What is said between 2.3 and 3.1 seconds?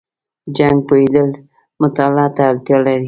ته اړتیا لري.